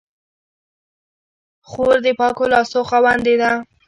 [1.69, 3.51] خور د پاکو لاسو خاوندې ده.